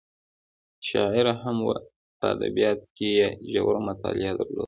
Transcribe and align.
شاعره 0.89 1.33
هم 1.43 1.57
وه 1.67 1.77
په 2.17 2.25
ادبیاتو 2.35 2.87
کې 2.95 3.07
یې 3.17 3.27
ژوره 3.51 3.79
مطالعه 3.89 4.31
درلوده. 4.35 4.59